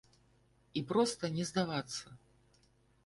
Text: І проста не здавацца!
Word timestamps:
І 0.79 0.83
проста 0.91 1.23
не 1.35 1.45
здавацца! 1.49 2.05